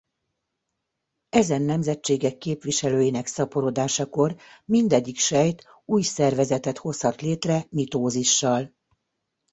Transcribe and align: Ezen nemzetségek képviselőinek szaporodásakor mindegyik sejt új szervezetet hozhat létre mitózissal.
Ezen 1.29 1.61
nemzetségek 1.61 2.37
képviselőinek 2.37 3.27
szaporodásakor 3.27 4.35
mindegyik 4.65 5.17
sejt 5.17 5.63
új 5.85 6.01
szervezetet 6.01 6.77
hozhat 6.77 7.21
létre 7.21 7.65
mitózissal. 7.69 8.73